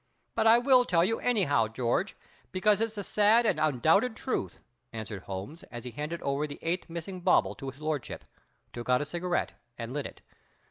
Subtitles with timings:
[0.33, 2.15] "But I will tell you, anyhow, George,
[2.51, 4.59] because it's the sad and undoubted truth,"
[4.91, 8.25] answered Holmes, as he handed over the eighth missing bauble to His Lordship,
[8.73, 10.21] took out a cigarette, and lit it.